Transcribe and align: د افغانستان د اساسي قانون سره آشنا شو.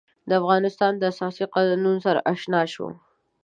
د 0.27 0.29
افغانستان 0.41 0.91
د 0.97 1.03
اساسي 1.13 1.45
قانون 1.55 1.97
سره 2.05 2.19
آشنا 2.33 2.61
شو. 2.73 2.87